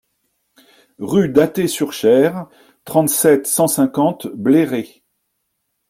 [0.97, 2.49] Rue d'Athée sur Cher,
[2.87, 5.03] trente-sept, cent cinquante Bléré